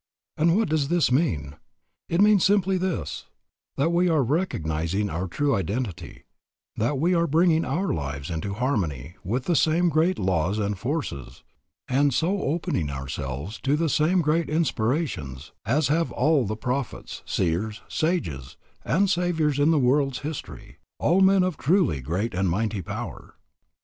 [0.35, 1.57] And what does this mean?
[2.09, 3.27] It means simply this:
[3.77, 6.23] that we are recognizing our true identity,
[6.75, 11.43] that we are bringing our lives into harmony with the same great laws and forces,
[11.87, 17.83] and so opening ourselves to the same great inspirations, as have all the prophets, seers,
[17.87, 23.35] sages, and saviours in the world's history, all men of truly great and mighty power.